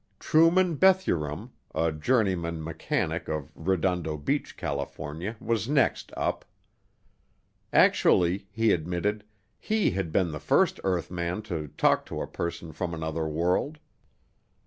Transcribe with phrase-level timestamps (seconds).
[0.19, 6.43] Truman Bethurum, a journeyman mechanic of Redondo Beach, California, was next up.
[7.71, 9.23] Actually, he admitted,
[9.59, 13.77] he had been the first earthman to talk to a person from another world.